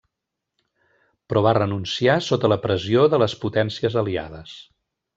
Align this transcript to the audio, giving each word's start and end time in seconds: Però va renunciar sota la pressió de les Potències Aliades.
Però 1.33 1.43
va 1.49 1.53
renunciar 1.59 2.17
sota 2.31 2.51
la 2.53 2.59
pressió 2.65 3.07
de 3.15 3.23
les 3.25 3.39
Potències 3.47 4.03
Aliades. 4.07 4.61